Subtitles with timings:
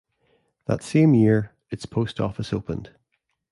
[0.65, 2.89] That same year, its post office opened.